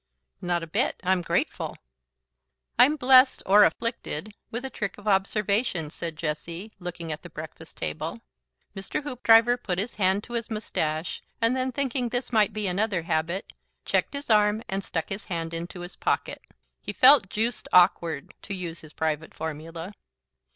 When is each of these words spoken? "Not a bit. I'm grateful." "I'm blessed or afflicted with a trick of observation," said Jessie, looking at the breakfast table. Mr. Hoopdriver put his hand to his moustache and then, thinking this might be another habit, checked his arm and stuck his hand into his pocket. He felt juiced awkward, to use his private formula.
"Not 0.41 0.63
a 0.63 0.67
bit. 0.67 0.99
I'm 1.03 1.21
grateful." 1.21 1.77
"I'm 2.79 2.95
blessed 2.95 3.43
or 3.45 3.63
afflicted 3.63 4.33
with 4.49 4.65
a 4.65 4.71
trick 4.71 4.97
of 4.97 5.07
observation," 5.07 5.91
said 5.91 6.15
Jessie, 6.15 6.71
looking 6.79 7.11
at 7.11 7.21
the 7.21 7.29
breakfast 7.29 7.77
table. 7.77 8.19
Mr. 8.75 9.03
Hoopdriver 9.03 9.57
put 9.57 9.77
his 9.77 9.93
hand 10.01 10.23
to 10.23 10.33
his 10.33 10.49
moustache 10.49 11.21
and 11.39 11.55
then, 11.55 11.71
thinking 11.71 12.09
this 12.09 12.33
might 12.33 12.51
be 12.51 12.65
another 12.65 13.03
habit, 13.03 13.53
checked 13.85 14.13
his 14.15 14.31
arm 14.31 14.63
and 14.67 14.83
stuck 14.83 15.09
his 15.09 15.25
hand 15.25 15.53
into 15.53 15.81
his 15.81 15.95
pocket. 15.97 16.41
He 16.81 16.93
felt 16.93 17.29
juiced 17.29 17.67
awkward, 17.71 18.33
to 18.41 18.55
use 18.55 18.81
his 18.81 18.93
private 18.93 19.35
formula. 19.35 19.93